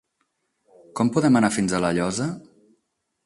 Com 0.99 1.11
podem 1.17 1.37
anar 1.41 1.53
fins 1.57 1.75
a 1.75 1.81
La 1.85 1.93
Llosa? 1.99 2.29